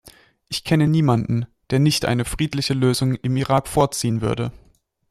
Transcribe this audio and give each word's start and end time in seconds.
Ich 0.49 0.63
kenne 0.63 0.87
niemanden, 0.87 1.45
der 1.69 1.77
nicht 1.77 2.05
eine 2.05 2.25
friedliche 2.25 2.73
Lösung 2.73 3.13
im 3.13 3.37
Irak 3.37 3.67
vorziehen 3.67 4.21
würde. 4.21 4.51